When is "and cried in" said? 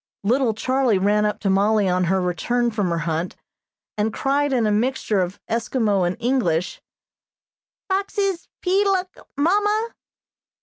3.99-4.65